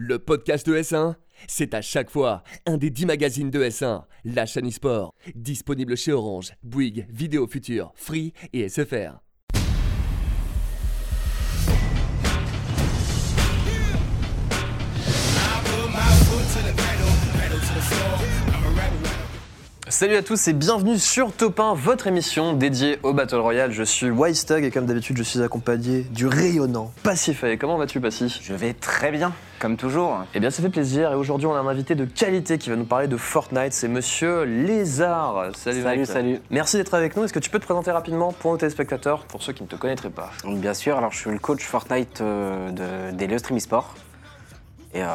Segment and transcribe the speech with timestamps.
[0.00, 1.16] Le podcast de S1,
[1.48, 6.12] c'est à chaque fois un des 10 magazines de S1, la chaîne e-sport, disponible chez
[6.12, 9.18] Orange, Bouygues, Vidéo Future, Free et SFR.
[19.90, 23.72] Salut à tous et bienvenue sur Top 1, votre émission dédiée au Battle Royale.
[23.72, 27.56] Je suis Wystug et comme d'habitude je suis accompagné du rayonnant Pacify.
[27.56, 30.18] Comment vas-tu Paci Je vais très bien, comme toujours.
[30.34, 32.76] Eh bien ça fait plaisir et aujourd'hui on a un invité de qualité qui va
[32.76, 35.52] nous parler de Fortnite, c'est monsieur Lézard.
[35.56, 36.06] Salut Salut, mec.
[36.06, 36.40] salut.
[36.50, 37.24] Merci d'être avec nous.
[37.24, 39.76] Est-ce que tu peux te présenter rapidement pour nos téléspectateurs, pour ceux qui ne te
[39.76, 40.30] connaîtraient pas?
[40.44, 42.70] Donc, bien sûr, alors je suis le coach Fortnite euh,
[43.12, 43.94] de, des Stream Esport.
[44.98, 45.06] Et euh,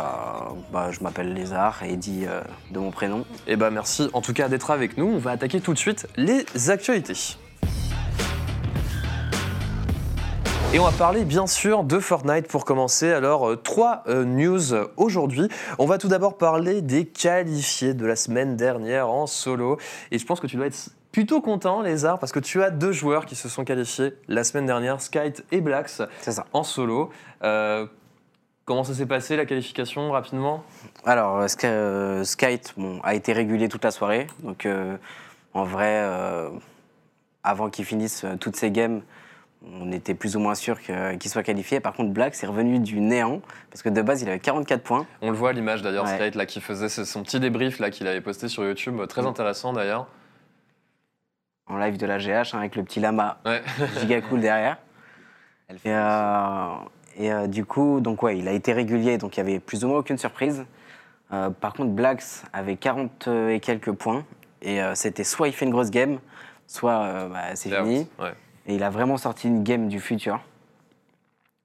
[0.71, 2.39] bah, je m'appelle Lézard, Eddy euh,
[2.71, 3.25] de mon prénom.
[3.47, 5.07] Eh ben merci en tout cas d'être avec nous.
[5.07, 7.35] On va attaquer tout de suite les actualités.
[10.73, 13.11] Et on va parler bien sûr de Fortnite pour commencer.
[13.11, 15.49] Alors, euh, trois euh, news aujourd'hui.
[15.79, 19.77] On va tout d'abord parler des qualifiés de la semaine dernière en solo.
[20.11, 22.93] Et je pense que tu dois être plutôt content, Lézard, parce que tu as deux
[22.93, 26.07] joueurs qui se sont qualifiés la semaine dernière, Skyte et ça.
[26.53, 27.09] en solo.
[27.43, 27.85] Euh,
[28.65, 30.63] comment ça s'est passé la qualification rapidement?
[31.05, 32.23] Alors, euh, Sky- euh,
[32.77, 34.27] bon, a été régulé toute la soirée.
[34.39, 34.97] Donc, euh,
[35.53, 36.49] en vrai, euh,
[37.43, 39.01] avant qu'il finisse euh, toutes ces games,
[39.65, 41.79] on était plus ou moins sûr qu'il soit qualifié.
[41.79, 43.41] Par contre, Black c'est revenu du néant,
[43.71, 45.05] parce que de base, il avait 44 points.
[45.21, 46.17] On le voit à l'image d'ailleurs, Ouais.
[46.17, 49.21] Skyte là qui faisait ce- son petit débrief là qu'il avait posté sur YouTube, très
[49.21, 49.27] Mm.
[49.27, 50.07] intéressant d'ailleurs.
[51.67, 53.63] en live de la GH hein, avec le petit lama Ouais.
[54.01, 54.77] giga cool derrière.
[55.69, 56.75] Elle Et, fait euh,
[57.17, 59.83] et, euh, du coup, donc ouais, il a été régulier, donc il y avait plus
[59.83, 60.65] ou moins aucune surprise.
[61.31, 64.23] Euh, par contre, Blacks avait 40 et quelques points,
[64.61, 66.19] et euh, c'était soit il fait une grosse game,
[66.67, 68.07] soit euh, bah, c'est fini.
[68.19, 68.33] Ouais.
[68.67, 70.39] Et il a vraiment sorti une game du futur.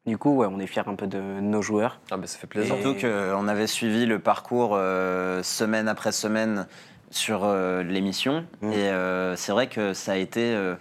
[0.06, 2.00] Du coup, ouais, on est fiers un peu de nos joueurs.
[2.10, 2.74] Ah bah ça fait plaisir.
[2.74, 6.66] Et- Surtout qu'on avait suivi le parcours euh, semaine après semaine
[7.10, 8.46] sur euh, l'émission.
[8.62, 8.72] Mm.
[8.72, 10.76] Et euh, c'est vrai que ça a été euh,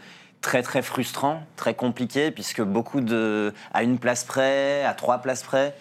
[0.48, 3.54] très très frustrant, très compliqué, puisque beaucoup de.
[3.74, 5.76] à une place près, à trois places près.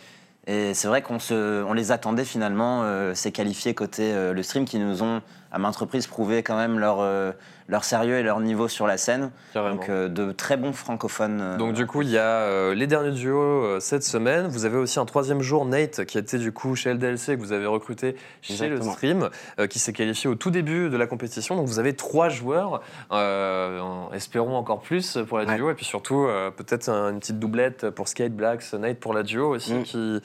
[0.49, 4.43] Et c'est vrai qu'on se, on les attendait finalement, euh, ces qualifiés côté euh, le
[4.43, 5.23] stream, qui nous ont
[5.53, 7.31] à maintes reprises prouvé quand même leur, euh,
[7.69, 9.31] leur sérieux et leur niveau sur la scène.
[9.53, 9.77] Carrément.
[9.77, 11.41] Donc euh, de très bons francophones.
[11.41, 14.47] euh, Donc du coup, il y a euh, les derniers duos euh, cette semaine.
[14.47, 17.53] Vous avez aussi un troisième jour, Nate, qui était du coup chez LDLC, que vous
[17.53, 18.85] avez recruté chez Exactement.
[18.85, 21.57] le stream, euh, qui s'est qualifié au tout début de la compétition.
[21.57, 22.81] Donc vous avez trois joueurs,
[23.13, 25.57] euh, en- espérons encore plus pour la Ouais.
[25.57, 29.13] duo, et puis surtout euh, peut-être un- une petite doublette pour Skate Blacks, Nate pour
[29.15, 29.83] la duo aussi, Mm.
[29.83, 30.21] qui,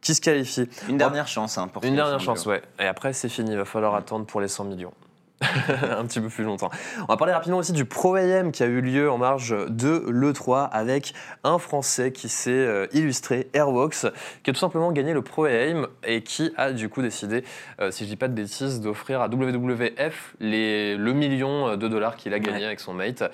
[0.00, 0.68] qui se qualifie.
[0.88, 2.62] Une dernière chance hein, pour Une dernière chance, ouais.
[2.78, 3.50] Et après, c'est fini.
[3.52, 4.92] Il va falloir attendre pour les 100 millions.
[5.98, 6.68] un petit peu plus longtemps.
[7.00, 10.04] On va parler rapidement aussi du Pro AM qui a eu lieu en marge de
[10.08, 11.14] l'E3 avec
[11.44, 14.06] un Français qui s'est euh, illustré, Airbox,
[14.42, 17.42] qui a tout simplement gagné le Pro AM et qui a du coup décidé,
[17.80, 22.16] euh, si je dis pas de bêtises, d'offrir à WWF les, le million de dollars
[22.16, 22.64] qu'il a gagné Ouais.
[22.66, 23.24] avec son mate.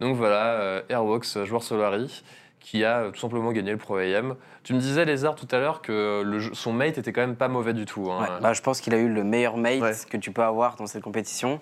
[0.00, 2.22] Donc voilà, euh, Airbox, joueur Solari,
[2.66, 4.34] qui a euh, tout simplement gagné le Pro AM.
[4.64, 7.36] Tu me disais, Lézard, tout à l'heure que le jeu- son mate était quand même
[7.36, 8.10] pas mauvais du tout.
[8.10, 8.22] hein.
[8.22, 8.28] Ouais.
[8.42, 9.92] Bah, je pense qu'il a eu le meilleur mate Ouais.
[10.10, 11.60] que tu peux avoir dans cette compétition.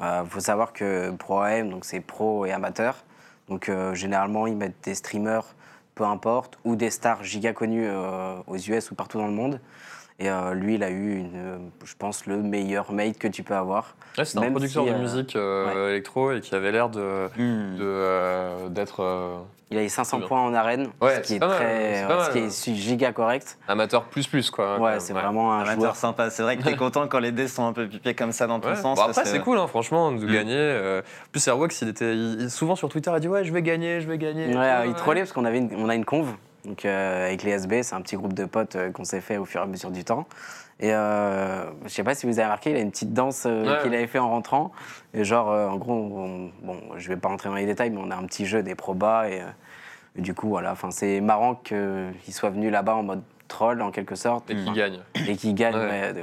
[0.00, 2.96] Il faut savoir que Pro AM, donc c'est pro et amateur.
[3.48, 5.44] Donc euh, généralement, ils mettent des streamers,
[5.94, 9.60] peu importe, ou des stars giga connues euh, aux US ou partout dans le monde.
[10.18, 13.42] Et euh, lui, il a eu, une, euh, je pense, le meilleur mate que tu
[13.42, 13.94] peux avoir.
[14.18, 17.28] Ouais, c'était un producteur si, de euh, musique euh, électro et qui avait l'air de
[17.36, 17.76] Hmm.
[17.76, 19.38] de, euh, d'être euh,
[19.72, 20.28] Il a eu 500 Très bien.
[20.28, 23.56] points en arène, Ouais, ce qui est, mal, très, ce qui est giga correct.
[23.66, 24.74] amateur plus plus quoi.
[24.76, 25.96] quand Ouais, c'est vraiment un Amateur joueur.
[25.96, 26.28] sympa.
[26.28, 28.60] C'est vrai que t'es content quand les dés sont un peu pipés comme ça dans
[28.60, 28.76] ton Ouais.
[28.76, 28.98] sens.
[28.98, 30.32] Bon, après, c'est cool, hein, franchement, de Mm.
[30.32, 30.54] gagner.
[30.58, 31.00] euh.
[31.00, 34.02] En plus, Airbox, il était il- souvent sur Twitter, il dit Ouais, je vais gagner,
[34.02, 34.54] je vais gagner.
[34.54, 36.34] Ouais, il trollait parce qu'on avait une, on a une conve
[36.64, 39.36] donc, euh, avec les SB, c'est un petit groupe de potes euh, qu'on s'est fait
[39.36, 40.26] au fur et à mesure du temps.
[40.80, 43.64] Et euh, je sais pas si vous avez remarqué, il a une petite danse euh,
[43.76, 43.82] Ouais.
[43.82, 44.72] qu'il avait fait en rentrant.
[45.14, 48.10] Et genre, en gros, on- bon, je vais pas rentrer dans les détails, mais on
[48.10, 49.28] a un petit jeu des probas.
[49.28, 49.42] Et,
[50.16, 53.90] et du coup, voilà, enfin, c'est marrant qu'il soit venu là-bas en mode troll en
[53.90, 54.98] quelque sorte Et qui gagne.
[55.28, 55.74] et qu'il gagne.
[55.76, 56.14] Ouais.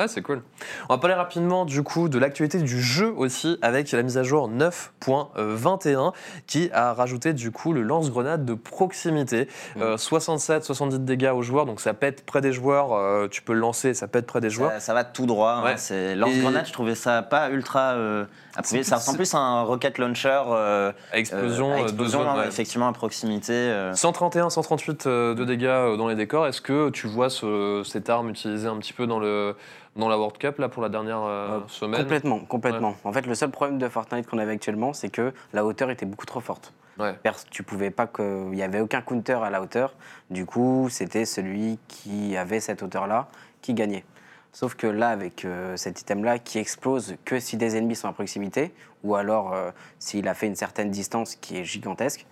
[0.00, 0.42] Ouais, c'est cool.
[0.88, 4.22] On va parler rapidement du coup de l'actualité du jeu aussi avec la mise à
[4.22, 6.12] jour 9.21
[6.46, 9.48] qui a rajouté du coup le lance-grenade de proximité.
[9.78, 12.92] Euh, 67, 70 dégâts aux joueurs, donc ça pète près des joueurs.
[12.92, 14.70] euh, tu peux le lancer, ça pète près des joueurs.
[14.72, 15.52] Ça, ça va tout droit.
[15.52, 15.62] hein.
[15.76, 16.66] C'est lance-grenade.
[16.66, 17.92] Je trouvais ça pas ultra.
[17.92, 18.24] euh,
[18.60, 18.82] appuyé.
[18.84, 20.40] Ça ressemble plus à un rocket launcher.
[20.48, 22.48] euh, Explosion, euh, euh, à de explosion, zone, hein, ouais.
[22.48, 23.52] effectivement à proximité.
[23.52, 23.94] euh.
[23.94, 26.46] 131, 138 euh, de dégâts euh, dans les décors.
[26.46, 29.56] Est-ce que tu vois ce- cette arme utilisée un petit peu dans, le,
[29.96, 32.00] dans la World Cup là, pour la dernière euh, Euh, semaine?
[32.00, 32.94] Complètement, complètement.
[33.04, 36.06] En fait, le seul problème de Fortnite qu'on avait actuellement, c'est que la hauteur était
[36.06, 36.72] beaucoup trop forte.
[36.98, 37.14] Ouais.
[37.50, 39.94] Tu pouvais pas que, il y avait aucun counter à la hauteur.
[40.28, 43.28] Du coup, c'était celui qui avait cette hauteur-là
[43.62, 44.04] qui gagnait.
[44.52, 48.12] Sauf que là, avec euh, cet item-là, qui explose que si des ennemis sont à
[48.12, 48.72] proximité,
[49.04, 52.26] ou alors euh, s'il a fait une certaine distance qui est gigantesque,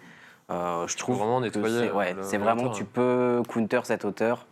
[0.51, 4.47] euh, je trouve vraiment que nettoyer, c'est- ouais, vraiment tu peux counter cette hauteur,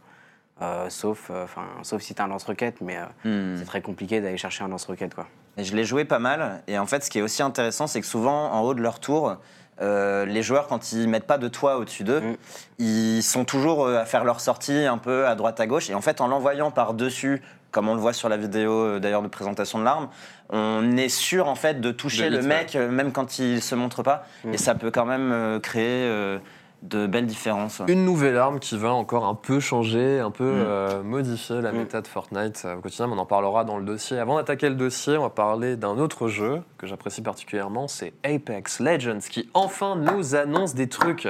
[0.63, 3.57] euh, sauf, euh, enfin, sauf si tu as un lance-roquette, mais euh, Hmm.
[3.59, 5.15] c'est très compliqué d'aller chercher un lance-roquette.
[5.59, 6.63] Je l'ai joué pas mal.
[6.69, 9.01] Et en fait, ce qui est aussi intéressant, c'est que souvent, en haut de leur
[9.01, 9.37] tour,
[9.83, 12.37] euh, les joueurs, quand ils mettent pas de toit au-dessus d'eux, Mm.
[12.79, 15.91] ils sont toujours euh, à faire leur sortie un peu à droite à gauche.
[15.91, 19.23] Et en fait, en l'envoyant par-dessus, comme on le voit sur la vidéo euh, d'ailleurs
[19.23, 20.09] de présentation de l'arme,
[20.51, 24.03] on est sûr en fait de toucher De le mec, même quand il se montre
[24.03, 24.27] pas.
[24.45, 24.55] Mm.
[24.55, 26.39] Et ça peut quand même créer
[26.83, 27.81] de belles différences.
[27.89, 30.65] Une nouvelle arme qui va encore un peu changer, un peu Mm.
[30.67, 31.77] euh, modifier la Mm.
[31.79, 34.19] méta de Fortnite euh, au quotidien, mais on en parlera dans le dossier.
[34.19, 38.81] Avant d'attaquer le dossier, on va parler d'un autre jeu que j'apprécie particulièrement, c'est Apex
[38.81, 41.27] Legends, qui enfin nous annonce des trucs.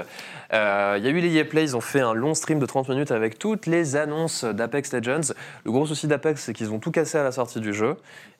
[0.53, 2.67] Euh, Il y a eu les EA Play, ils ont fait un long stream de
[2.67, 5.33] 30 minutes avec toutes les annonces d'Apex Legends.
[5.65, 7.97] Le gros souci d'Apex, c'est qu'ils ont tout cassé à la sortie du jeu,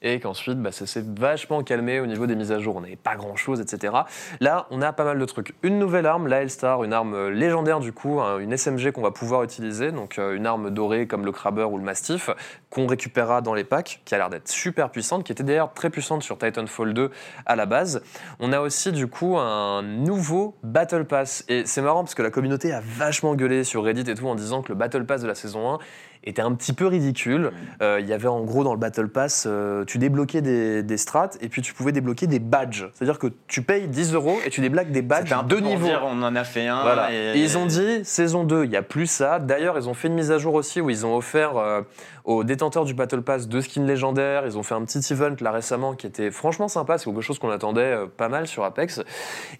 [0.07, 2.77] et qu'ensuite, bah, ça s'est vachement calmé au niveau des mises à jour.
[2.77, 3.93] On n'avait pas grand-chose, etc.
[4.41, 5.55] Là, on a pas mal de trucs.
[5.63, 9.43] Une nouvelle arme, la Hellstar, une arme légendaire du coup, une SMG qu'on va pouvoir
[9.43, 12.31] utiliser, donc euh, une arme dorée comme le Crabber ou le Mastiff,
[12.71, 15.91] qu'on récupérera dans les packs, qui a l'air d'être super puissante, qui était d'ailleurs très
[15.91, 17.11] puissante sur Titanfall 2
[17.45, 18.03] à la base.
[18.39, 22.31] On a aussi du coup un nouveau Battle Pass, et c'est marrant parce que la
[22.31, 25.29] communauté a vachement gueulé sur Reddit et tout en disant que le Battle Pass de
[25.29, 25.79] la saison 1
[26.27, 27.53] était un petit peu ridicule.
[27.83, 30.97] Euh, Il y avait en gros dans le Battle Pass, euh, tu débloquais des, des
[30.97, 32.87] strats et puis tu pouvais débloquer des badges.
[32.95, 35.87] C'est-à-dire que tu payes 10 euros et tu débloques des badges un de niveau.
[35.87, 36.83] dire, on en a fait un.
[36.83, 37.13] Voilà.
[37.13, 39.39] Et, Et ils ont dit saison 2, il n'y a plus ça.
[39.39, 41.83] D'ailleurs, ils ont fait une mise à jour aussi où ils ont offert euh,
[42.25, 44.45] aux détenteurs du Battle Pass deux skins légendaires.
[44.47, 46.99] Ils ont fait un petit event là récemment qui était franchement sympa.
[46.99, 49.01] C'est quelque chose qu'on attendait pas mal sur Apex.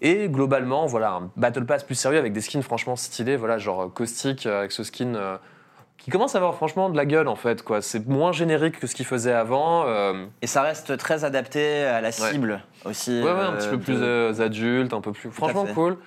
[0.01, 3.37] Et globalement, voilà, un Battle Pass plus sérieux avec des skins franchement stylés.
[3.37, 5.39] Voilà, genre Caustic avec ce skin.
[5.99, 7.81] Euh, qui commence à avoir franchement de la gueule en fait quoi.
[7.81, 9.85] C'est moins générique que ce qu'il faisait avant.
[9.87, 13.21] euh, Et ça reste très adapté à la cible aussi.
[13.21, 15.31] ouais ouais, un euh, petit peu de- plus euh, adulte, un peu plus.
[15.31, 15.97] Franchement cool.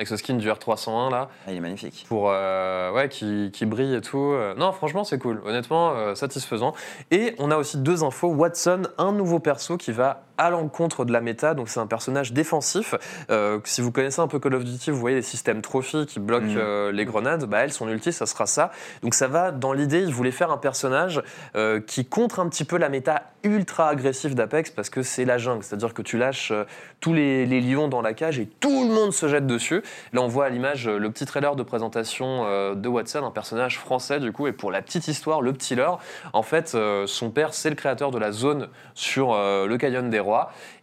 [0.00, 1.28] Avec ce skin du R301 là.
[1.44, 2.06] Ah, il est magnifique.
[2.08, 4.16] pour euh, ouais qui, qui brille et tout.
[4.32, 5.42] Euh, Non, franchement, c'est cool.
[5.44, 6.72] Honnêtement, euh, satisfaisant.
[7.10, 8.28] Et on a aussi deux infos.
[8.28, 11.54] Watson, un nouveau perso qui va à l'encontre de la méta.
[11.54, 12.94] Donc c'est un personnage défensif.
[13.30, 16.20] Euh, si vous connaissez un peu Call of Duty, vous voyez les systèmes trophy qui
[16.20, 16.56] bloquent Mhm.
[16.58, 17.44] euh, les grenades.
[17.44, 18.70] Bah elle, son ulti, ça sera ça.
[19.02, 20.00] Donc ça va dans l'idée.
[20.00, 21.22] Il voulait faire un personnage
[21.56, 25.38] euh, qui contre un petit peu la méta ultra agressive d'Apex parce que c'est la
[25.38, 25.62] jungle.
[25.62, 26.52] C'est-à-dire que tu lâches
[27.00, 29.82] tous les, les lions dans la cage et tout le monde se jette dessus.
[30.12, 34.20] Là, on voit à l'image le petit trailer de présentation de Watson, un personnage français
[34.20, 34.46] du coup.
[34.46, 35.98] Et pour la petite histoire, le petit leurre,
[36.32, 36.76] en fait,
[37.06, 40.20] son père, c'est le créateur de la zone sur le Canyon des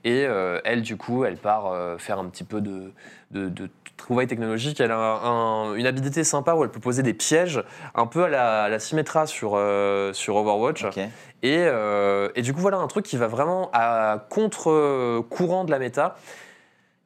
[0.03, 2.91] Et euh, elle, du coup, elle part euh, faire un petit peu de,
[3.31, 4.79] de, de trouvailles technologiques.
[4.79, 7.63] Elle a un- une habilité sympa où elle peut poser des pièges,
[7.95, 10.83] un peu à la, à la Symmetra sur, euh, sur Overwatch.
[11.43, 15.79] Et, euh, et du coup, voilà un truc qui va vraiment à contre-courant de la
[15.79, 16.15] méta.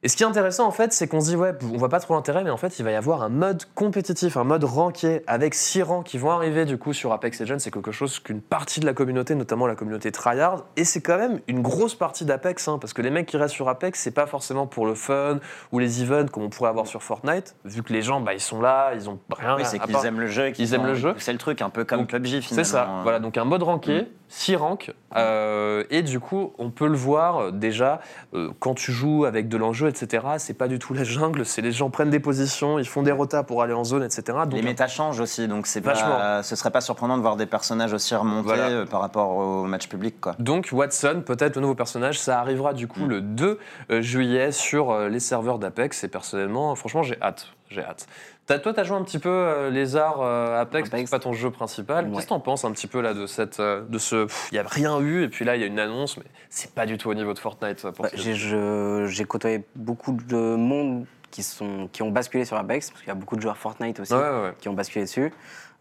[0.02, 2.00] Et ce qui est intéressant, en fait, c'est qu'on se dit, ouais, on voit pas
[2.00, 5.22] trop l'intérêt, mais en fait, il va y avoir un mode compétitif, un mode ranké,
[5.26, 7.58] avec six rangs qui vont arriver, du coup, sur Apex Legends.
[7.58, 11.18] C'est quelque chose qu'une partie de la communauté, notamment la communauté tryhard, et c'est quand
[11.18, 14.10] même une grosse partie d'Apex, hein, parce que les mecs qui restent sur Apex, c'est
[14.10, 15.38] pas forcément pour le fun
[15.70, 18.40] ou les events comme on pourrait avoir sur Fortnite, vu que les gens, bah, ils
[18.40, 20.50] sont là, ils ont rien Oui, c'est qu'ils aiment le jeu.
[20.50, 21.14] qu'ils Ils aiment le jeu.
[21.18, 22.46] C'est le truc, un peu comme Donc, PUBG finalement.
[22.48, 26.86] C'est ça, voilà, donc un mode ranké, 6 ranks, euh, et du coup, on peut
[26.86, 28.00] le voir euh, déjà,
[28.34, 31.62] euh, quand tu joues avec de l'enjeu, etc., c'est pas du tout la jungle, c'est
[31.62, 34.22] les gens prennent des positions, ils font des rotas pour aller en zone, etc.
[34.44, 37.46] Donc, Les méta changent aussi, donc c'est pas, ce serait pas surprenant de voir des
[37.46, 38.86] personnages aussi remontés Voilà.
[38.86, 40.20] par rapport au match public.
[40.20, 40.34] Quoi.
[40.38, 43.08] donc Watson, peut-être le nouveau personnage, ça arrivera du coup Mm.
[43.08, 43.58] le 2
[43.90, 48.06] euh, juillet sur les serveurs d'Apex, et personnellement, franchement, j'ai hâte, j'ai hâte.
[48.50, 51.08] T'as- toi, t'as joué un petit peu euh, les arts euh, Apex, Apex.
[51.08, 52.06] c'est pas ton jeu principal.
[52.06, 52.10] Ouais.
[52.14, 54.58] Qu'est-ce que t'en penses un petit peu là de cette, euh, de ce, il y
[54.58, 56.98] a rien eu, et puis là, il y a une annonce, mais c'est pas du
[56.98, 57.82] tout au niveau de Fortnite.
[57.92, 62.56] Pour Bah, j'ai, je- j'ai côtoyé beaucoup de monde qui, sont, qui ont basculé sur
[62.56, 64.54] Apex, parce qu'il y a beaucoup de joueurs Fortnite aussi Ouais, ouais, ouais.
[64.58, 65.32] qui ont basculé dessus.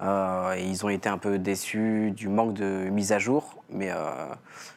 [0.02, 3.64] Euh, et ils ont été un peu déçus du manque de mise à jour.
[3.72, 3.96] Mais euh,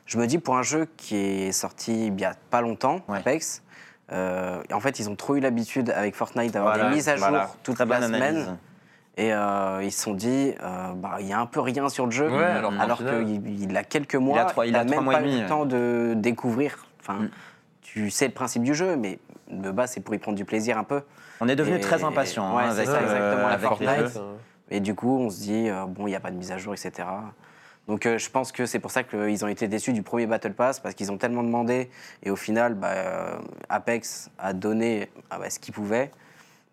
[0.07, 3.19] je me dis, pour un jeu qui est sorti il y a pas longtemps, Ouais.
[3.19, 3.63] Apex,
[4.11, 7.17] euh, en fait, ils ont trop eu l'habitude avec Fortnite d'avoir Voilà, des mises à
[7.17, 7.51] jour voilà.
[7.63, 8.23] toute Très la bonne semaine.
[8.23, 8.53] analyse.
[9.19, 12.07] Et euh, ils se sont dit, euh, bah, il y a un peu rien sur
[12.07, 12.31] le jeu.
[12.31, 12.45] Ouais,
[12.81, 15.41] alors qu'il il a quelques mois, trois- il a même mois pas et eu demi,
[15.43, 16.87] le temps de découvrir.
[17.01, 17.31] Enfin, Mm.
[17.83, 19.19] tu sais le principe du jeu, mais
[19.51, 21.03] de base, c'est pour y prendre du plaisir un peu.
[21.43, 23.61] On est devenu Et- très impatient Ouais, hein, c'est avec, ça, euh, exactement, la avec
[23.81, 24.15] les Fortnite.
[24.15, 24.21] jeux.
[24.71, 26.57] Et du coup, on se dit, euh, bon, il n'y a pas de mise à
[26.57, 27.07] jour, etc.
[27.89, 30.53] Donc euh, je pense que c'est pour ça qu'ils ont été déçus du premier Battle
[30.53, 31.91] Pass, parce qu'ils ont tellement demandé,
[32.23, 33.35] et au final, bah, euh,
[33.69, 36.11] Apex a donné ah bah, ce qu'il pouvait.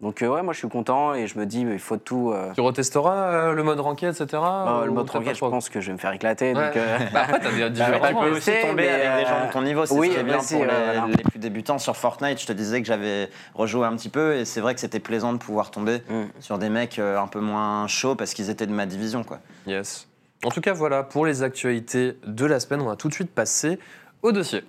[0.01, 2.31] Donc euh, ouais, moi je suis content, et je me dis, il faut tout...
[2.31, 4.27] euh, Tu retesteras euh, le mode ranked, etc.
[4.41, 6.53] euh, le mode ranked, je pense que je vais me faire éclater.
[6.53, 6.67] Ouais.
[6.67, 7.49] Donc, euh, Bah, après, t'as
[7.99, 10.13] Bah, tu peux aussi tomber mais, avec des gens de ton niveau, c'est oui, ce
[10.13, 11.07] qui est bien pour les, voilà.
[11.07, 12.39] les plus débutants sur Fortnite.
[12.39, 15.33] Je te disais que j'avais rejoué un petit peu et c'est vrai que c'était plaisant
[15.33, 16.25] de pouvoir tomber Mm.
[16.39, 19.23] sur des mecs un peu moins chauds parce qu'ils étaient de ma division.
[19.25, 19.39] Quoi.
[19.67, 20.07] Yes.
[20.45, 23.29] En tout cas, voilà, pour les actualités de la semaine, on va tout de suite
[23.29, 23.77] passer
[24.21, 24.63] au dossier.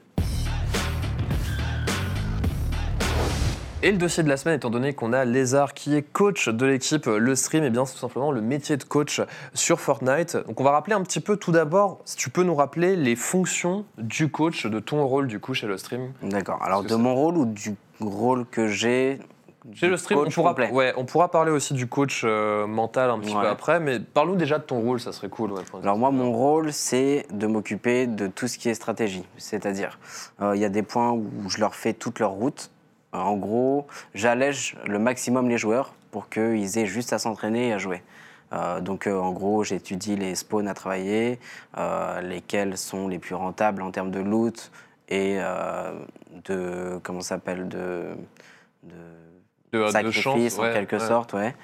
[3.80, 6.66] Et le dossier de la semaine, étant donné qu'on a Lézard qui est coach de
[6.66, 9.20] l'équipe, le stream, et bien c'est tout simplement le métier de coach
[9.54, 10.36] sur Fortnite.
[10.48, 13.14] Donc on va rappeler un petit peu tout d'abord, si tu peux nous rappeler les
[13.14, 16.12] fonctions du coach, de ton rôle du coup chez le stream.
[16.20, 16.60] D'accord.
[16.64, 19.20] Alors de mon rôle ou du rôle que j'ai
[19.64, 23.10] Du le stream, on pourra, complet ouais, on pourra parler aussi du coach euh, mental
[23.10, 23.42] un petit Ouais.
[23.42, 25.52] peu après, mais parle-nous déjà de ton rôle, ça serait cool.
[25.52, 29.24] ouais, Alors moi, mon rôle, c'est de m'occuper de tout ce qui est stratégie.
[29.36, 29.98] C'est-à-dire,
[30.40, 32.70] euh, il y a des points où je leur fais toute leur route.
[33.14, 37.72] Euh, en gros, j'allège le maximum les joueurs pour qu'ils aient juste à s'entraîner et
[37.74, 38.02] à jouer.
[38.52, 41.38] Euh, donc euh, en gros, j'étudie les spawns à travailler,
[41.78, 44.70] euh, lesquels sont les plus rentables en termes de loot
[45.08, 45.38] et
[46.44, 48.04] de comment ça s'appelle de,
[48.84, 48.94] de
[49.72, 51.06] de, de sacrifice chance, en ouais, quelque ouais.
[51.06, 51.54] sorte, ouais.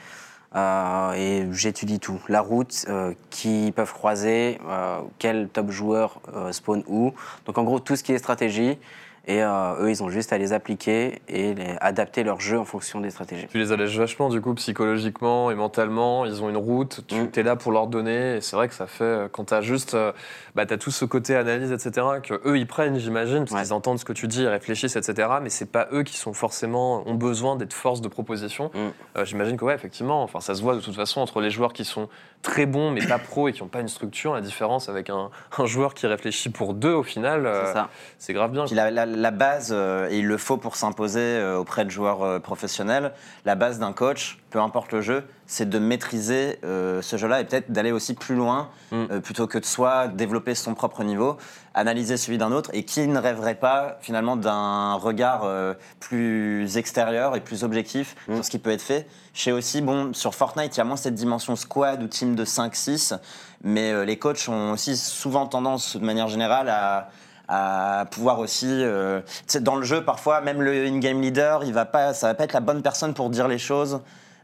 [0.55, 2.21] Euh, et j'étudie tout.
[2.29, 7.13] La route, euh, qui peuvent croiser, euh, quel top joueur euh, spawn où.
[7.45, 8.79] Donc en gros, tout ce qui est stratégie.
[9.29, 12.65] Et euh, eux, ils ont juste à les appliquer et les- adapter leur jeu en
[12.65, 13.49] fonction des stratégies.
[13.49, 17.29] Tu les allèges vachement du coup psychologiquement et mentalement, ils ont une route, tu Mm.
[17.35, 19.63] es là pour leur donner et c'est vrai que ça fait euh, quand tu as
[19.63, 20.13] juste euh,
[20.55, 23.63] bah, t'as tout ce côté analyse etc que eux ils prennent j'imagine parce Ouais.
[23.63, 26.33] qu'ils entendent ce que tu dis, ils réfléchissent etc mais c'est pas eux qui sont
[26.33, 28.71] forcément ont besoin d'être force de proposition.
[28.75, 28.79] Mm.
[29.19, 31.73] Euh, j'imagine que ouais effectivement enfin ça se voit de toute façon entre les joueurs
[31.73, 32.09] qui sont
[32.47, 35.31] très bons mais pas pros et qui ont pas une structure la différence avec un,
[35.59, 37.73] un joueur qui réfléchit pour deux au final euh,
[38.19, 38.65] C'est grave bien.
[38.67, 41.91] Puis la, la- la base, euh, et il le faut pour s'imposer euh, auprès de
[41.91, 43.13] joueurs professionnels,
[43.45, 47.45] la base d'un coach, peu importe le jeu, c'est de maîtriser euh, ce jeu-là et
[47.45, 49.05] peut-être d'aller aussi plus loin, Mm.
[49.11, 51.37] euh, plutôt que de soit développer son propre niveau,
[51.77, 57.37] analyser celui d'un autre, et qui ne rêverait pas finalement d'un regard euh, plus extérieur
[57.37, 58.35] et plus objectif Mm.
[58.35, 59.07] sur ce qui peut être fait.
[59.35, 62.45] Sais aussi, bon, sur Fortnite, il y a moins cette dimension squad ou team de
[62.45, 63.19] 5-6,
[63.63, 67.11] mais euh, les coachs ont aussi souvent tendance, de manière générale, à
[67.49, 69.21] à pouvoir aussi euh,
[69.61, 72.55] dans le jeu parfois même le in-game leader il va pas ça va pas être
[72.55, 74.01] la bonne personne pour dire les choses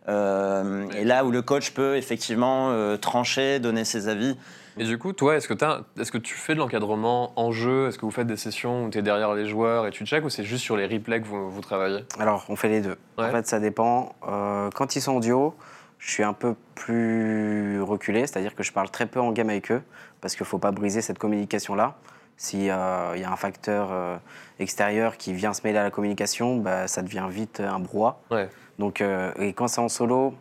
[0.08, 4.36] Euh, et là où le coach peut effectivement trancher donner ses avis
[4.78, 5.54] Et du coup, toi, est-ce que,
[6.00, 7.88] est-ce que tu fais de l'encadrement en jeu?
[7.88, 10.24] Est-ce que vous faites des sessions où tu es derrière les joueurs et tu check
[10.24, 12.04] ou c'est juste sur les replays que vous, vous travaillez?
[12.18, 12.96] Alors, on fait les deux.
[13.18, 13.26] Ouais.
[13.26, 14.14] En fait, ça dépend.
[14.26, 15.54] Euh, quand ils sont en duo,
[15.98, 19.70] je suis un peu plus reculé, c'est-à-dire que je parle très peu en game avec
[19.70, 19.82] eux,
[20.20, 21.94] parce qu'il ne faut pas briser cette communication-là.
[22.38, 24.16] S'il y a un facteur euh,
[24.58, 28.18] extérieur qui vient se mêler à la communication, bah, ça devient vite un brouhaha.
[28.30, 28.48] Ouais.
[28.78, 30.34] Donc, euh, et quand c'est en solo,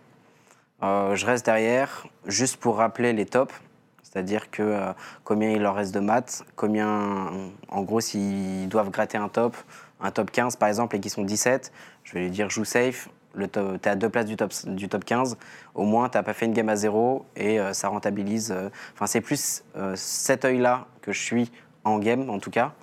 [0.82, 3.54] euh, je reste derrière juste pour rappeler les tops.
[4.12, 7.30] C'est-à-dire que euh, combien il leur reste de maths, combien,
[7.70, 9.56] en gros, s'ils doivent gratter un top,
[10.02, 11.72] un top 15 par exemple, et qu'ils sont 17,
[12.04, 15.06] je vais lui dire joue safe, tu es à deux places du top, du top
[15.06, 15.38] 15,
[15.76, 18.52] au moins tu n'as pas fait une game à zéro et euh, ça rentabilise.
[18.52, 19.64] euh, Enfin, c'est plus
[19.96, 21.52] cet œil-là que je suis
[21.86, 22.74] en game en tout cas.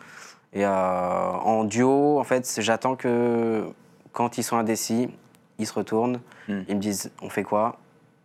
[0.55, 3.69] Et en duo, en fait, j'attends que
[4.13, 5.11] quand ils sont indécis,
[5.59, 6.63] ils se retournent, Hmm.
[6.67, 7.77] ils me disent on fait quoi?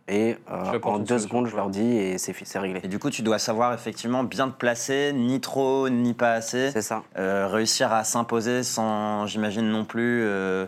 [0.06, 2.80] Et euh, en deux secondes, je leur dis et c'est réglé.
[2.84, 6.70] et du coup tu dois savoir effectivement bien te placer ni trop ni pas assez
[6.72, 7.02] C'est ça.
[7.16, 10.66] Euh, réussir à s'imposer sans j'imagine non plus euh,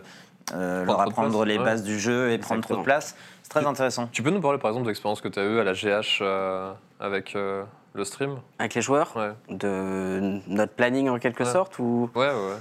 [0.53, 1.63] euh, leur apprendre place, les ouais.
[1.65, 4.57] bases du jeu et prendre trop de place c'est très intéressant Tu peux nous parler
[4.57, 7.63] par exemple de l'expérience que tu as eue à la GH euh, avec euh,
[7.93, 8.37] le stream?
[8.59, 11.49] Avec les joueurs, Ouais, de notre planning en quelque Ouais.
[11.51, 12.09] sorte ou?
[12.15, 12.33] Ouais, ouais.
[12.33, 12.57] ouais.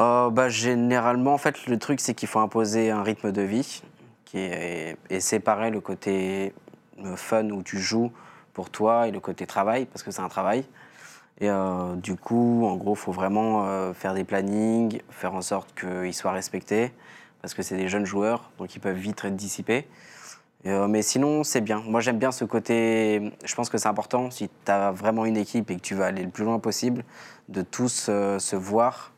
[0.00, 3.82] Euh, bah, Généralement, en fait, le truc, c'est qu'il faut imposer un rythme de vie
[4.28, 6.52] qui est, et séparer le côté
[7.16, 8.12] fun où tu joues
[8.52, 10.64] pour toi et le côté travail, parce que c'est un travail.
[11.40, 15.40] Et euh, du coup, en gros, il faut vraiment euh, faire des plannings, faire en
[15.40, 16.92] sorte qu'ils soient respectés,
[17.40, 19.88] parce que c'est des jeunes joueurs, donc ils peuvent vite être dissipés.
[20.66, 21.82] Euh, mais sinon, c'est bien.
[21.86, 23.32] Moi, j'aime bien ce côté.
[23.44, 26.04] Je pense que c'est important, si tu as vraiment une équipe et que tu veux
[26.04, 27.04] aller le plus loin possible,
[27.48, 29.12] de tous se voir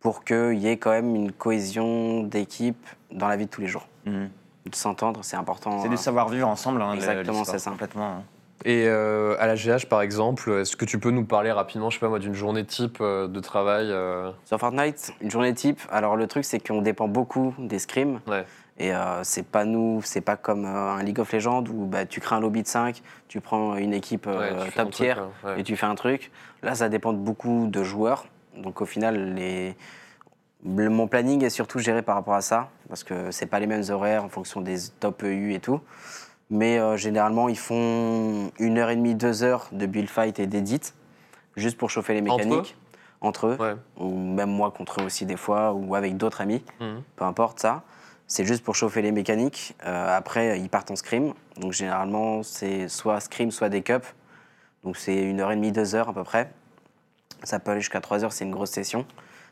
[0.00, 3.68] pour qu'il y ait quand même une cohésion d'équipe dans la vie de tous les
[3.68, 3.86] jours.
[4.06, 4.30] Mhm.
[4.66, 5.82] De s'entendre, c'est important.
[5.82, 7.70] c'est du euh, savoir-vivre ensemble hein, Exactement, c'est ça.
[7.70, 8.22] complètement hein.
[8.64, 11.96] Et euh, à la GH par exemple, est-ce que tu peux nous parler rapidement, je
[11.96, 15.80] sais pas moi, d'une journée type euh, de travail euh, Sur Fortnite, une journée type,
[15.90, 18.20] alors le truc c'est qu'on dépend beaucoup des scrims.
[18.26, 18.46] Ouais.
[18.78, 22.06] Et euh, c'est pas nous, c'est pas comme euh, un League of Legends où bah,
[22.06, 25.28] tu crées un lobby de 5, tu prends une équipe euh, Ouais, top tier hein,
[25.44, 25.60] ouais.
[25.60, 26.32] et tu fais un truc.
[26.62, 28.24] Là, ça dépend de beaucoup de joueurs.
[28.56, 29.76] Donc au final, les...
[30.64, 33.66] le- mon planning est surtout géré par rapport à ça, parce que c'est pas les
[33.66, 35.80] mêmes horaires en fonction des top EU et tout.
[36.50, 40.46] Mais euh, généralement, ils font une heure et demie, deux heures de build fight et
[40.46, 40.80] d'édit,
[41.56, 42.76] juste pour chauffer les Entre eux mécaniques.
[43.20, 43.74] Entre eux, Ouais.
[43.96, 47.02] ou même moi contre eux aussi des fois, ou avec d'autres amis, Mhm.
[47.16, 47.82] peu importe ça.
[48.26, 49.74] C'est juste pour chauffer les mécaniques.
[49.86, 51.32] Euh, après, ils partent en scrim.
[51.58, 54.14] Donc généralement, c'est soit scrim, soit des cups.
[54.82, 56.50] Donc c'est une heure et demie, deux heures à peu près.
[57.42, 59.06] Ça peut aller jusqu'à trois heures, c'est une grosse session.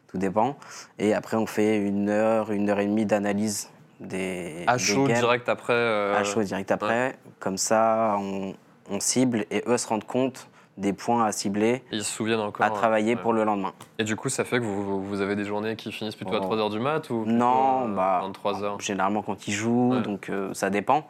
[0.09, 0.57] Tout dépend.
[0.99, 5.07] Et après, on fait une heure, une heure et demie d'analyse des, À des chaud
[5.07, 5.19] games.
[5.19, 5.73] direct après.
[5.73, 7.17] euh, À chaud direct après.
[7.41, 8.55] Comme ça, on,
[8.91, 12.65] on cible et eux se rendent compte des points à cibler, Ils se souviennent encore.
[12.65, 13.21] à travailler ouais.
[13.21, 13.73] pour le lendemain.
[13.99, 16.41] Et du coup, ça fait que vous, vous avez des journées qui finissent plutôt à
[16.43, 16.55] Oh.
[16.55, 20.01] 3h du mat ou Non, euh, bah, 23h Généralement quand ils jouent, Ouais.
[20.03, 21.07] donc euh, ça dépend.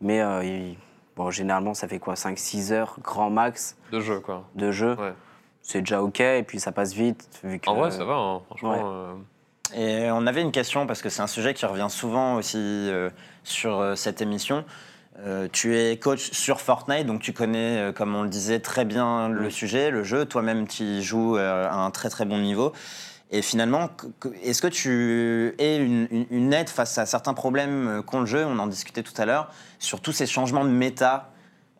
[0.00, 0.72] Mais euh,
[1.14, 4.44] bon, généralement, ça fait quoi 5-6 heures, grand max de jeu, quoi.
[4.54, 4.94] de jeu.
[4.98, 5.12] Ouais.
[5.62, 7.28] C'est déjà OK, et puis ça passe vite.
[7.44, 8.72] Vu que, En vrai, ça va, hein, franchement.
[8.72, 8.80] ouais.
[8.84, 12.58] euh, Et on avait une question, parce que c'est un sujet qui revient souvent aussi
[12.58, 13.10] euh,
[13.44, 14.64] sur euh, cette émission.
[15.20, 18.84] Euh, tu es coach sur Fortnite, donc tu connais, euh, comme on le disait, très
[18.84, 20.24] bien le sujet, le jeu.
[20.24, 22.72] Toi-même, tu y joues euh, à un très très bon niveau.
[23.30, 23.88] Et finalement,
[24.42, 28.44] est-ce que tu es une, une- une aide face à certains problèmes qu'ont le jeu?
[28.44, 31.30] On en discutait tout à l'heure, sur tous ces changements de méta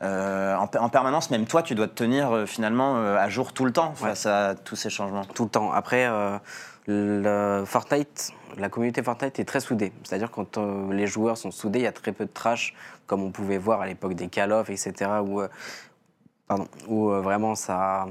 [0.03, 1.31] euh, en, en permanence.
[1.31, 4.27] Même toi, tu dois te tenir euh, finalement euh, à jour tout le temps face
[4.27, 5.25] à tous ces changements.
[5.25, 5.71] Tout le temps.
[5.73, 6.09] Après,
[6.89, 9.93] le Fortnite, la communauté Fortnite est très soudée.
[10.03, 10.59] C'est-à-dire quand
[10.91, 12.75] les joueurs sont soudés, il y a très peu de trash,
[13.07, 15.43] comme on pouvait voir à l'époque des Call of, etc., où,
[16.49, 18.07] pardon, où vraiment ça,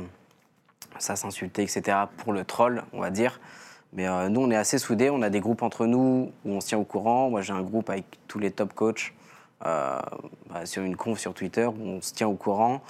[0.97, 3.41] ça s'insultait, etc., pour le troll, on va dire.
[3.91, 5.09] Mais nous, on est assez soudés.
[5.09, 7.29] On a des groupes entre nous où on se tient au courant.
[7.29, 9.13] Moi, j'ai un groupe avec tous les top coachs
[9.63, 12.81] bah, sur une conf sur Twitter où on se tient au courant.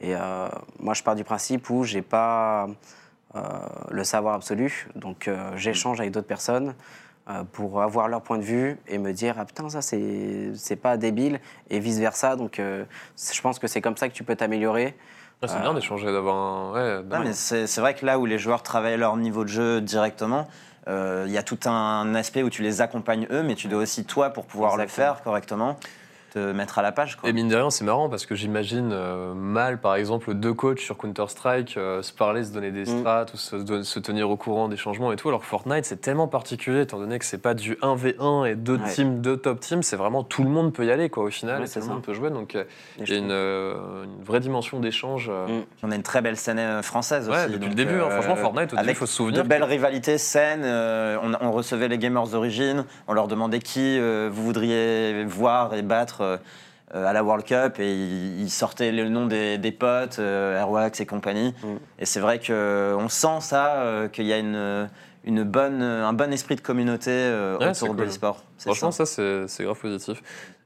[0.00, 2.68] Et euh, moi, je pars du principe où j'ai pas
[3.34, 3.40] euh,
[3.90, 4.88] le savoir absolu.
[4.94, 6.74] Donc, euh, j'échange avec d'autres personnes
[7.28, 10.76] euh, pour avoir leur point de vue et me dire ah putain ça c'est c'est
[10.76, 11.40] pas débile
[11.70, 12.36] et vice versa.
[12.36, 12.84] Donc, euh,
[13.32, 14.94] je pense que c'est comme ça que tu peux t'améliorer.
[15.42, 17.02] ah, c'est bien d'échanger, d'avoir un.
[17.12, 20.46] Ouais, c'est vrai que là où les joueurs travaillent leur niveau de jeu directement,
[20.88, 23.80] euh, il y a tout un aspect où tu les accompagnes eux, mais tu dois
[23.82, 25.14] aussi, toi, pour pouvoir le Exactement.
[25.14, 25.76] faire correctement,
[26.36, 27.16] te mettre à la page.
[27.16, 27.30] Quoi.
[27.30, 30.80] Et mine de rien, c'est marrant parce que j'imagine euh, mal, par exemple, deux coachs
[30.80, 33.00] sur Counter-Strike euh, se parler, se donner des Mm.
[33.00, 35.28] strats, ou se, tenir au courant des changements et tout.
[35.28, 38.76] Alors que Fortnite, c'est tellement particulier, étant donné que c'est pas du 1v1 et deux
[38.76, 38.92] Ouais.
[38.92, 41.56] teams, deux top teams, c'est vraiment tout le monde peut y aller, quoi, au final,
[41.60, 41.92] Ouais, et tout c'est le ça.
[41.92, 42.28] monde peut jouer.
[42.30, 42.64] Donc euh,
[42.98, 45.28] il y a une, euh, vraie dimension d'échange.
[45.30, 45.64] euh, Mm.
[45.84, 47.46] On a une très belle scène française Ouais, aussi.
[47.52, 48.10] depuis donc, le début, hein.
[48.10, 49.42] franchement, Fortnite, au début, avec faut se souvenir.
[49.42, 50.62] De belles rivalités saines.
[50.64, 55.72] euh, on, on recevait les gamers d'origine, on leur demandait qui euh, vous voudriez voir
[55.74, 56.22] et battre.
[56.26, 56.36] Euh,
[56.94, 60.58] euh, à la World Cup et ils, ils sortaient le nom des, des potes, euh,
[60.60, 61.52] Airwax et compagnie.
[61.64, 61.66] Mm.
[61.98, 64.88] Et c'est vrai qu'on sent ça, euh, qu'il y a une,
[65.24, 68.04] une bonne, un bon esprit de communauté euh, Ouais, autour de cool.
[68.06, 68.44] l'e-sport.
[68.58, 69.04] Franchement, ça.
[69.04, 70.22] ça, c'est c'est grave positif.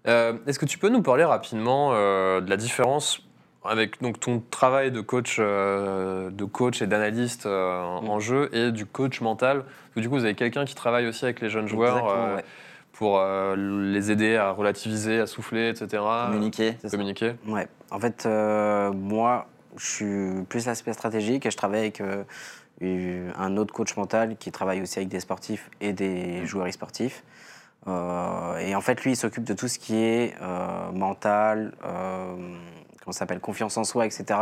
[0.08, 3.22] Euh, Est-ce que tu peux nous parler rapidement euh, de la différence
[3.64, 8.10] avec donc, ton travail de coach, euh, de coach et d'analyste euh, en- Mm.
[8.10, 9.62] en jeu et du coach mental?
[9.62, 12.36] Parce que du coup, vous avez quelqu'un qui travaille aussi avec les jeunes joueurs euh,
[12.36, 12.44] ouais.
[13.00, 16.02] Pour euh, les aider à relativiser, à souffler, etc.
[16.26, 16.76] Communiquer.
[16.82, 16.90] Ça.
[16.90, 17.32] Communiquer.
[17.46, 17.66] Ouais.
[17.90, 19.46] En fait, euh, moi,
[19.78, 22.24] je suis plus l'aspect stratégique et je travaille avec euh,
[22.82, 27.24] eu- un autre coach mental qui travaille aussi avec des sportifs et des joueurs e-sportifs.
[27.88, 30.34] Euh, et en fait, lui, il s'occupe de tout ce qui est
[30.92, 34.38] mental, comment s'appelle, confiance en soi, etc.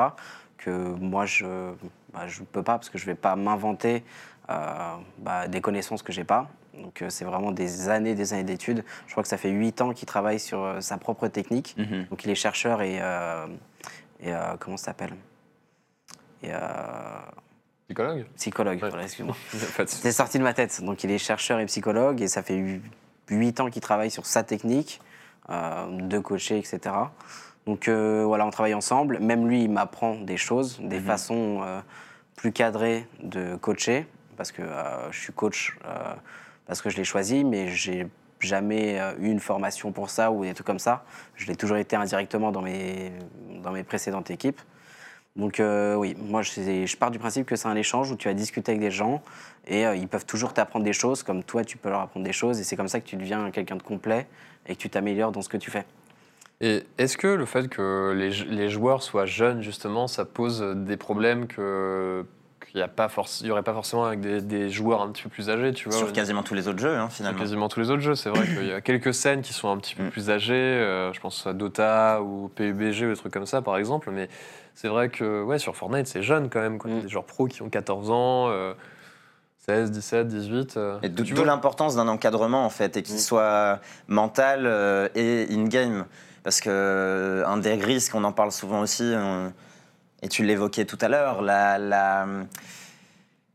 [0.57, 4.03] Que moi, je ne je peux pas parce que je ne vais pas m'inventer
[4.49, 6.49] bah, des connaissances que j'ai pas.
[6.83, 8.85] Donc, euh, c'est vraiment des années, des années d'études.
[9.07, 11.75] Je crois que ça fait huit ans qu'il travaille sur euh, sa propre technique.
[11.79, 12.07] Mhm.
[12.11, 13.47] Donc il est chercheur et, euh,
[14.21, 15.13] et euh, comment ça s'appelle?
[16.43, 16.59] Et euh,
[17.89, 18.27] Psychologue?
[18.37, 18.89] Psychologue, Ouais.
[18.91, 19.37] voilà, excuse-moi.
[19.87, 20.83] C'est sorti de ma tête.
[20.83, 22.83] Donc il est chercheur et psychologue et ça fait hu-
[23.31, 25.01] huit ans qu'il travaille sur sa technique
[25.51, 26.81] euh, de coacher, etc.
[27.67, 29.19] Donc euh, voilà, on travaille ensemble.
[29.21, 31.81] Même lui, il m'apprend des choses, des façons euh,
[32.37, 36.15] plus cadrées de coacher parce que euh, je suis coach euh,
[36.69, 38.07] parce que je l'ai choisi, mais j'ai
[38.39, 41.03] jamais euh, eu une formation pour ça ou des trucs comme ça.
[41.35, 43.11] Je l'ai toujours été indirectement dans mes,
[43.65, 44.61] dans mes précédentes équipes.
[45.35, 48.29] Donc euh, oui, moi je, je pars du principe que c'est un échange où tu
[48.29, 49.23] vas discuter avec des gens
[49.67, 52.33] et euh, ils peuvent toujours t'apprendre des choses comme toi tu peux leur apprendre des
[52.33, 54.27] choses et c'est comme ça que tu deviens quelqu'un de complet
[54.67, 55.85] et que tu t'améliores dans ce que tu fais.
[56.61, 60.97] Et est-ce que le fait que les, les joueurs soient jeunes, justement, ça pose des
[60.97, 62.27] problèmes que,
[62.75, 65.73] n'y il y aurait pas forcément avec des, des joueurs un petit peu plus âgés,
[65.73, 65.99] tu vois.
[65.99, 67.39] Sur quasiment tous les autres jeux, hein, Sur finalement.
[67.41, 69.77] quasiment tous les autres jeux, c'est vrai qu'il y a quelques scènes qui sont un
[69.79, 70.11] petit peu Mm.
[70.11, 70.53] plus âgées.
[70.55, 74.11] euh, je pense à Dota ou PUBG ou des trucs comme ça, par exemple.
[74.11, 74.29] Mais
[74.75, 76.79] c'est vrai que ouais, sur Fortnite, c'est jeune quand même.
[76.79, 76.91] Quoi.
[76.91, 77.01] Mm.
[77.03, 78.75] Des joueurs pros qui ont 14 ans, euh,
[79.67, 80.77] 16, 17, 18.
[80.77, 83.19] euh, Et d'où l'importance d'un encadrement en fait, et qu'il Mm.
[83.19, 86.05] soit mental euh, et in-game.
[86.45, 89.03] Parce que euh, un des risques, on en parle souvent aussi,
[90.23, 92.27] et tu l'évoquais tout à l'heure, la, la-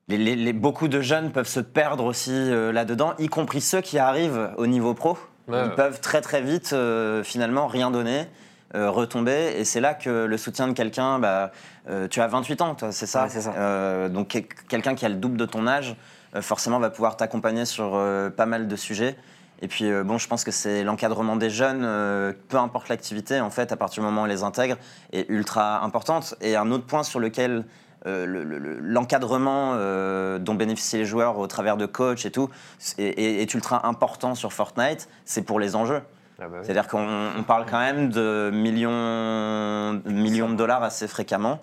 [0.08, 3.82] les- les- les- beaucoup de jeunes peuvent se perdre aussi euh, là-dedans, y compris ceux
[3.82, 5.18] qui arrivent au niveau pro.
[5.48, 5.76] Ouais, Ils ouais.
[5.76, 8.28] peuvent très très vite euh, finalement rien donner.
[8.76, 11.52] euh, retomber et c'est là que le soutien de quelqu'un bah,
[11.92, 13.54] euh, tu as 28 ans toi c'est ça, Ouais, c'est ça.
[13.56, 15.96] Euh, donc quel- quelqu'un qui a le double de ton âge
[16.36, 19.16] euh, forcément va pouvoir t'accompagner sur euh, pas mal de sujets.
[19.64, 23.40] Et puis euh, bon, je pense que c'est l'encadrement des jeunes, euh, peu importe l'activité,
[23.40, 24.76] en fait, à partir du moment où on les intègre,
[25.14, 26.36] est ultra importante.
[26.42, 27.64] Et un autre point sur lequel
[28.06, 32.32] euh, le- le- le- l'encadrement euh, dont bénéficient les joueurs au travers de coach et
[32.32, 32.50] tout
[32.98, 36.02] est, est- est ultra important sur Fortnite, c'est pour les enjeux.
[36.42, 36.60] Ah bah oui.
[36.64, 41.62] C'est-à-dire qu'on on parle quand même de millions, millions de dollars assez fréquemment.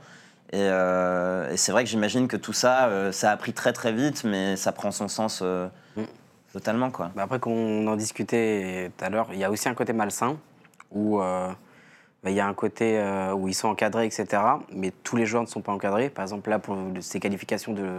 [0.52, 3.74] Et, euh, et c'est vrai que j'imagine que tout ça, euh, ça a pris très
[3.74, 6.02] très vite, mais ça prend son sens euh, Mm.
[6.52, 6.90] Totalement.
[6.90, 7.10] Quoi.
[7.14, 10.36] Bah après, qu'on en discutait tout à l'heure, il y a aussi un côté malsain
[10.90, 11.48] où euh,
[12.22, 14.26] bah, il y a un côté euh, où ils sont encadrés, etc.
[14.72, 16.10] Mais tous les joueurs ne sont pas encadrés.
[16.10, 17.98] Par exemple, là, pour ces qualifications de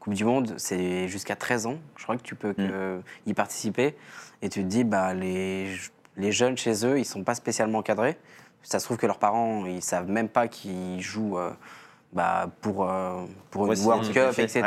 [0.00, 1.78] Coupe du Monde, c'est jusqu'à 13 ans.
[1.96, 3.96] Je crois que tu peux que- y participer.
[4.42, 5.74] Et tu te dis, bah, les,
[6.16, 8.16] les jeunes chez eux, ils ne sont pas spécialement encadrés.
[8.62, 11.50] Ça se trouve que leurs parents, ils savent même pas qu'ils jouent euh,
[12.12, 14.62] bah, pour, euh, pour une World Cup, etc.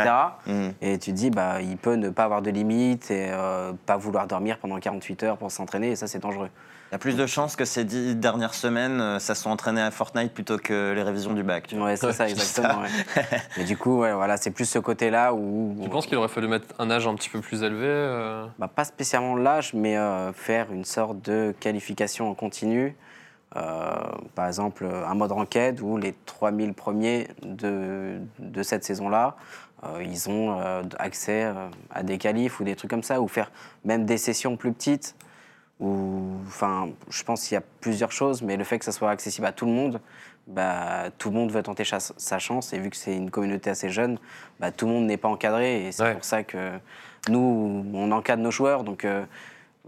[0.47, 0.53] ouais.
[0.53, 0.73] Mm.
[0.81, 3.97] Et tu te dis, bah, il peut ne pas avoir de limites et euh, pas
[3.97, 6.49] vouloir dormir pendant 48 heures pour s'entraîner, et ça, c'est dangereux.
[6.91, 9.79] Il y a plus de chances que ces dix dernières semaines, euh, ça soit entraîné
[9.79, 11.73] à Fortnite plutôt que les révisions du bac.
[11.73, 12.81] Ouais, c'est ça, exactement.
[12.81, 13.23] ouais.
[13.57, 15.73] Mais du coup, ouais, voilà, c'est plus ce côté-là où.
[15.81, 18.67] Tu penses qu'il aurait fallu mettre un âge un petit peu plus élevé euh, bah,
[18.67, 22.97] Pas spécialement l'âge, mais euh, faire une sorte de qualification en continu.
[23.57, 23.93] Euh,
[24.35, 29.35] par exemple, un mode ranked où les 3000 premiers de, de cette saison-là,
[29.83, 31.51] euh, ils ont euh, accès
[31.89, 33.51] à des qualifs ou des trucs comme ça, ou faire
[33.83, 35.15] même des sessions plus petites.
[35.79, 39.09] Ou, enfin, je pense qu'il y a plusieurs choses, mais le fait que ça soit
[39.09, 39.99] accessible à tout le monde,
[40.47, 42.71] bah, tout le monde veut tenter sa chance.
[42.73, 44.19] Et vu que c'est une communauté assez jeune,
[44.59, 45.87] bah, tout le monde n'est pas encadré.
[45.87, 46.13] Et c'est Ouais.
[46.13, 46.71] pour ça que
[47.29, 48.83] nous, on encadre nos joueurs.
[48.83, 49.25] Donc, euh,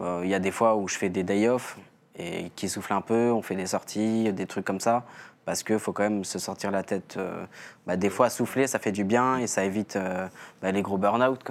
[0.01, 1.77] euh, il y a des fois où je fais des day off
[2.17, 5.03] et qui soufflent un peu, on fait des sorties, des trucs comme ça.
[5.45, 7.15] Parce qu'il faut quand même se sortir la tête.
[7.17, 7.45] euh,
[7.85, 10.27] bah, des fois, souffler, ça fait du bien et ça évite euh,
[10.61, 11.41] bah, les gros burn-out.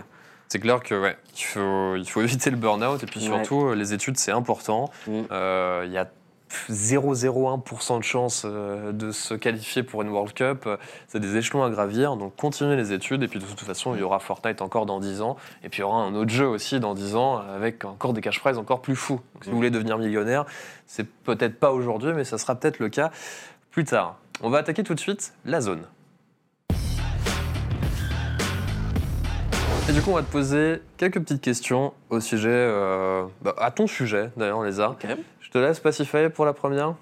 [0.48, 3.74] C'est clair que ouais, il faut, il faut éviter le burn-out et puis surtout euh,
[3.74, 4.90] les études c'est important.
[5.06, 5.20] Mm.
[5.30, 6.10] Euh, Il y a
[6.70, 10.68] 0,01% de chance euh, de se qualifier pour une World Cup.
[11.08, 14.00] C'est des échelons à gravir, donc continuez les études et puis de toute façon il
[14.00, 16.46] y aura Fortnite encore dans 10 ans et puis il y aura un autre jeu
[16.46, 19.20] aussi dans 10 ans avec encore des cash prizes encore plus fous.
[19.34, 20.44] Donc, si vous voulez devenir millionnaire,
[20.86, 23.10] c'est peut-être pas aujourd'hui mais ça sera peut-être le cas
[23.70, 24.16] plus tard.
[24.42, 25.82] On va attaquer tout de suite la zone.
[29.88, 33.70] Et du coup, on va te poser quelques petites questions au sujet, euh, bah, à
[33.70, 34.96] ton sujet d'ailleurs, Lézard.
[35.40, 36.94] Je te laisse pacifier pour la première.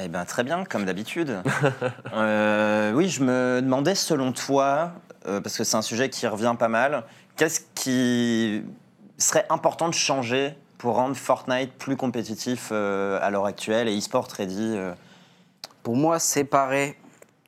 [0.00, 1.42] Eh ben, très bien, comme d'habitude.
[2.14, 4.92] Euh, oui, je me demandais, selon toi,
[5.26, 7.02] euh, parce que c'est un sujet qui revient pas mal,
[7.36, 8.62] qu'est-ce qui
[9.18, 14.28] serait important de changer pour rendre Fortnite plus compétitif euh, à l'heure actuelle et e-sport
[14.36, 14.92] ready euh,
[15.82, 16.96] Pour moi, séparer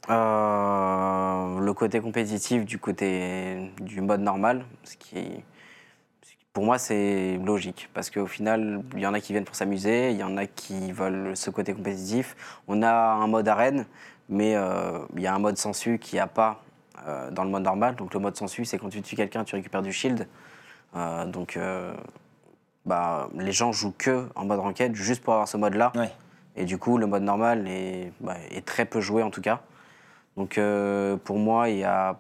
[0.09, 5.43] euh, le côté compétitif du côté du mode normal, ce qui,
[6.23, 7.91] qui, pour moi, c'est logique.
[7.93, 10.47] Parce qu'au final, il y en a qui viennent pour s'amuser, il y en a
[10.47, 12.37] qui veulent ce côté compétitif.
[12.69, 13.87] On a un mode arène,
[14.29, 16.63] mais euh, il y a un mode sensu qu'il n'y a pas
[17.07, 17.97] euh, dans le mode normal.
[17.97, 20.29] Donc le mode sensu, c'est quand tu tues quelqu'un, tu récupères du shield.
[20.95, 21.59] Euh, donc
[22.85, 25.93] bah, les gens jouent que en mode ranked juste pour avoir ce mode-là.
[25.97, 26.13] Ouais.
[26.55, 29.61] Et du coup, le mode normal est, bah, est très peu joué en tout cas.
[30.37, 32.19] Donc euh, pour moi, il y a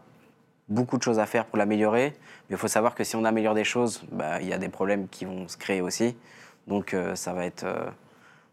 [0.69, 2.15] beaucoup de choses à faire pour l'améliorer.
[2.49, 4.69] Mais il faut savoir que si on améliore des choses, bah, il y a des
[4.69, 6.17] problèmes qui vont se créer aussi.
[6.67, 7.65] Donc euh, ça va être...
[7.65, 7.87] euh,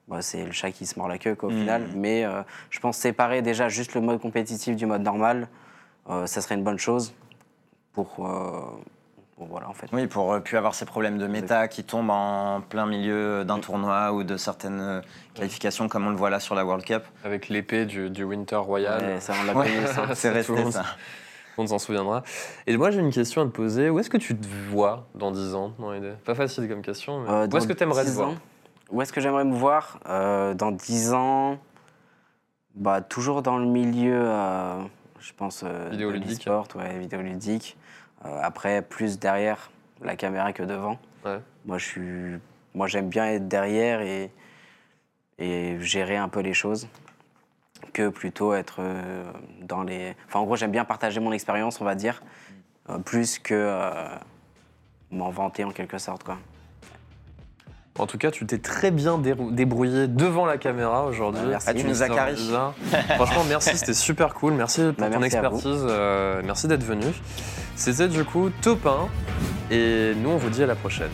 [0.08, 1.60] bah, c'est le chat qui se mord la queue quoi, au Mhm.
[1.60, 1.88] final.
[1.95, 2.26] Mais
[2.69, 5.47] je pense séparer déjà juste le mode compétitif du mode normal,
[6.08, 7.13] ça serait une bonne chose
[7.93, 8.30] pour...
[9.43, 9.88] pour voilà, en fait.
[9.91, 13.60] Oui, pour euh, plus avoir ces problèmes de méta qui tombent en plein milieu d'un
[13.60, 15.01] tournoi ou de certaines euh,
[15.34, 17.03] qualifications comme on le voit là sur la World Cup.
[17.23, 19.01] Avec l'épée du, du Winter Royal.
[19.03, 20.03] Ouais, ça, on l'a ça.
[20.15, 20.84] c'est resté ça.
[21.58, 22.23] On s'en souviendra.
[22.65, 23.89] Et moi, j'ai une question à te poser.
[23.89, 27.19] Où est-ce que tu te vois dans 10 ans dans l'idée Pas facile comme question,
[27.21, 28.29] mais Euh, où est-ce que tu aimerais te 10 voir?
[28.29, 28.36] ans,
[28.89, 29.99] Où est-ce que j'aimerais me voir?
[30.10, 31.60] Euh, Dans 10 ans,
[32.75, 34.82] bah, toujours dans le milieu, euh,
[35.19, 35.62] je pense.
[35.63, 36.27] euh, Vidéoludique.
[36.27, 37.77] de l'e-sport, ouais, vidéoludique.
[38.25, 40.97] Euh, après, plus derrière la caméra que devant.
[41.25, 41.39] Ouais.
[41.65, 42.39] Moi, je suis,
[42.73, 44.31] moi, j'aime bien être derrière et,
[45.39, 46.88] et gérer un peu les choses
[47.91, 49.23] que plutôt être euh,
[49.62, 50.15] dans les.
[50.27, 52.23] Enfin, en gros, j'aime bien partager mon expérience, on va dire,
[52.89, 53.91] euh, plus que euh,
[55.12, 56.38] m'en vanter en quelque sorte, quoi.
[57.99, 61.43] En tout cas, tu t'es très bien débrouillé devant la caméra aujourd'hui.
[61.43, 61.67] Bah, merci.
[61.69, 62.33] Ah, tu nous as carré.
[63.15, 64.53] Franchement, merci, c'était super cool.
[64.53, 65.86] Merci pour Bah, ton merci expertise.
[65.88, 67.05] euh, merci d'être venu.
[67.75, 69.09] C'était du coup Top 1.
[69.71, 71.09] Et nous, on vous dit à la prochaine.